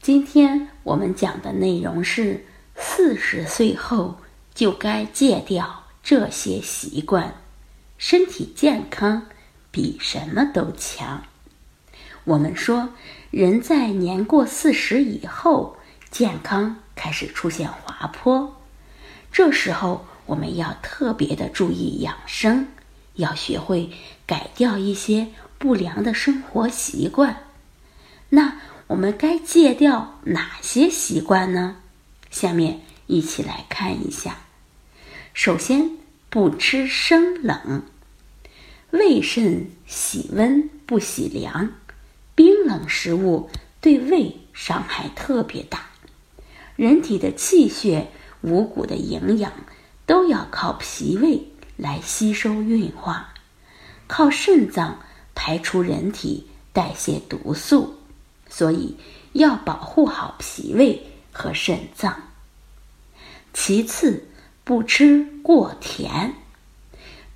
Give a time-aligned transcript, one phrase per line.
[0.00, 4.16] 今天我们讲的内容是四十岁后
[4.54, 7.34] 就该戒掉这些习惯，
[7.98, 9.26] 身体健康
[9.70, 11.24] 比什么都强。
[12.24, 12.90] 我们说，
[13.30, 15.76] 人在年过四十以后，
[16.10, 18.56] 健康开始出现滑坡，
[19.30, 22.68] 这时候我们要特别的注意养生，
[23.14, 23.90] 要学会
[24.26, 27.44] 改掉一些不良的生活习惯。
[28.30, 31.76] 那我们该戒掉哪些习惯呢？
[32.30, 34.38] 下面一起来看一下。
[35.34, 35.98] 首先，
[36.30, 37.82] 不吃生冷，
[38.90, 41.74] 胃肾喜温不喜凉，
[42.34, 43.50] 冰冷食物
[43.82, 45.90] 对胃伤害特别大。
[46.74, 48.08] 人体的气血、
[48.40, 49.52] 五谷的营养
[50.06, 53.34] 都要靠脾胃来吸收运化，
[54.06, 55.00] 靠肾脏
[55.34, 57.97] 排出人体代谢毒素。
[58.48, 58.96] 所以
[59.32, 62.16] 要保护好脾胃和肾脏。
[63.52, 64.28] 其次，
[64.64, 66.34] 不吃过甜。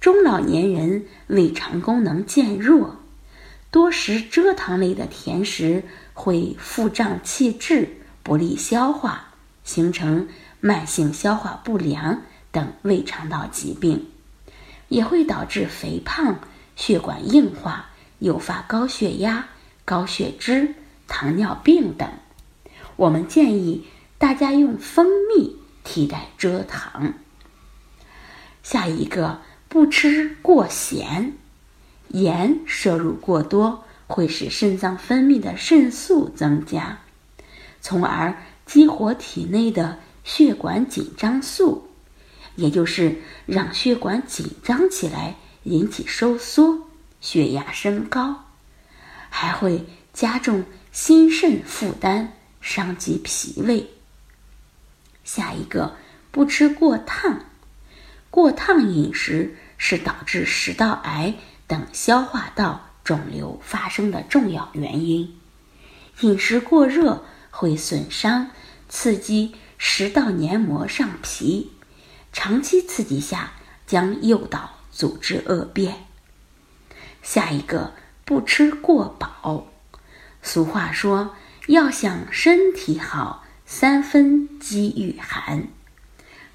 [0.00, 2.96] 中老年人胃肠功能渐弱，
[3.70, 7.88] 多食蔗糖类的甜食会腹胀气滞，
[8.22, 9.28] 不利消化，
[9.64, 10.28] 形成
[10.60, 14.08] 慢性消化不良等胃肠道疾病，
[14.88, 16.40] 也会导致肥胖、
[16.74, 19.48] 血管硬化，诱发高血压、
[19.84, 20.74] 高血脂。
[21.12, 22.08] 糖尿病等，
[22.96, 27.12] 我们建议大家用蜂蜜替代蔗糖。
[28.62, 31.34] 下一个，不吃过咸，
[32.08, 37.00] 盐摄入过多会使肾脏分泌的肾素增加，
[37.82, 41.90] 从而激活体内的血管紧张素，
[42.56, 46.88] 也就是让血管紧张起来，引起收缩，
[47.20, 48.44] 血压升高，
[49.28, 50.64] 还会加重。
[50.92, 53.88] 心肾负担，伤及脾胃。
[55.24, 55.96] 下一个，
[56.30, 57.46] 不吃过烫，
[58.28, 61.36] 过烫饮食是导致食道癌
[61.66, 65.34] 等消化道肿瘤发生的重要原因。
[66.20, 68.50] 饮食过热会损伤、
[68.90, 71.72] 刺激食道黏膜上皮，
[72.34, 73.54] 长期刺激下
[73.86, 76.04] 将诱导组织恶变。
[77.22, 77.94] 下一个，
[78.26, 79.68] 不吃过饱。
[80.42, 81.36] 俗话说
[81.68, 85.68] ：“要想身体好，三分饥与寒。”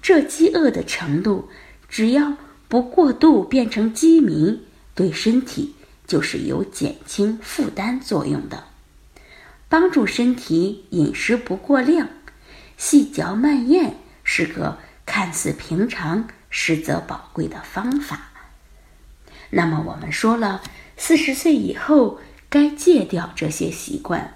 [0.00, 1.50] 这饥饿的程度，
[1.88, 2.36] 只要
[2.66, 4.62] 不过度变成饥民，
[4.94, 5.74] 对身体
[6.06, 8.64] 就是有减轻负担作用的。
[9.68, 12.08] 帮助身体饮食不过量，
[12.78, 18.30] 细嚼慢咽是个看似平常实则宝贵的方法。
[19.50, 20.62] 那么我们说了，
[20.96, 22.18] 四十岁以后。
[22.54, 24.34] 该戒掉这些习惯，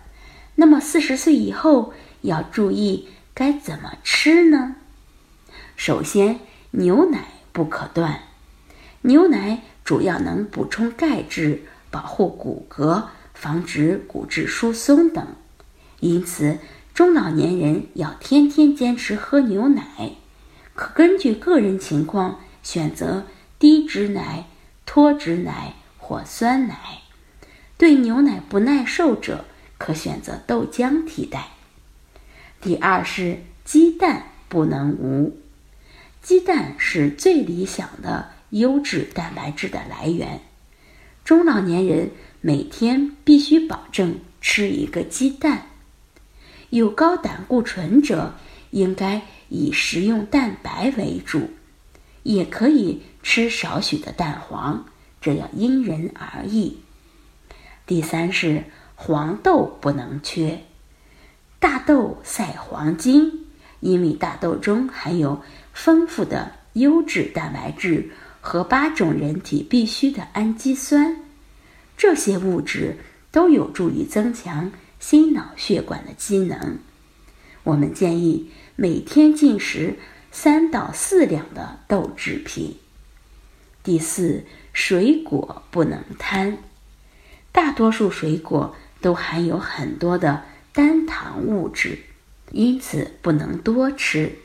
[0.57, 4.75] 那么四十岁以后要注意该怎么吃呢？
[5.77, 6.41] 首先，
[6.73, 8.23] 牛奶不可断。
[9.03, 11.63] 牛奶主要能补充钙质，
[11.93, 15.25] 保护骨骼，防止骨质疏松等。
[16.01, 16.59] 因此，
[16.93, 20.11] 中老年人要天天坚持喝牛奶，
[20.75, 23.23] 可根据个人情况选择
[23.61, 24.47] 低脂奶、
[24.85, 27.03] 脱脂奶或酸奶。
[27.79, 29.45] 对牛奶不耐受者，
[29.79, 31.51] 可选择豆浆替代。
[32.61, 35.39] 第二是鸡蛋不能无，
[36.21, 40.41] 鸡蛋是最理想的优质蛋白质的来源。
[41.25, 42.11] 中老年人
[42.41, 45.67] 每天必须保证吃一个鸡蛋。
[46.71, 48.35] 有高胆固醇者，
[48.73, 51.51] 应该以食用蛋白为主，
[52.25, 54.85] 也可以吃少许的蛋黄，
[55.21, 56.79] 这要因人而异。
[57.89, 58.65] 第三是
[58.97, 60.61] 黄豆不能缺，
[61.59, 63.47] 大豆赛黄金，
[63.81, 65.43] 因为大豆中含有
[65.73, 68.11] 丰富的优质蛋白质
[68.43, 71.17] 和八种人体必需的氨基酸，
[71.97, 72.99] 这些物质
[73.33, 74.71] 都有助于增强
[75.01, 76.77] 心脑血管的机能。
[77.65, 79.99] 我们建议每天进食
[80.31, 82.77] 三到四两的豆制品。
[83.83, 84.45] 第四，
[84.75, 86.59] 水果不能贪。
[87.53, 91.99] 大多数水果都含有很多的单糖物质，
[92.51, 94.39] 因此不能多吃。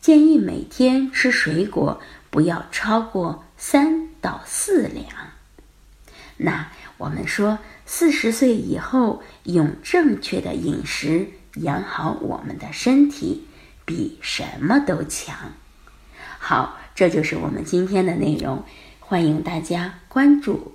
[0.00, 2.00] 建议每天吃水果
[2.30, 5.06] 不要超过三到四两。
[6.36, 13.46] 那我们说，四十岁以后用正确的饮食养好我们的身体，
[13.84, 15.52] 比什么都强。
[16.38, 18.64] 好，这就是我们今天的内容。
[19.00, 20.74] 欢迎大家关注、